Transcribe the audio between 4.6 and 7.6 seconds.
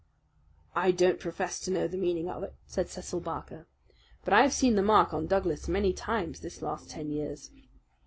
the mark on Douglas many times this last ten years."